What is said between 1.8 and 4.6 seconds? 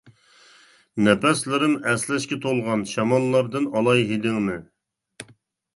ئەسلەشكە تولغان، شاماللاردىن ئالاي ھىدىڭنى.